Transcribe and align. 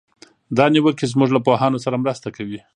دا 0.57 0.65
نیوکې 0.73 1.05
زموږ 1.13 1.29
له 1.33 1.39
پوهانو 1.45 1.77
سره 1.85 2.01
مرسته 2.03 2.27
کوي. 2.35 2.59